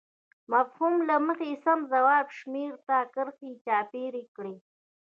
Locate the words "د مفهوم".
0.03-0.93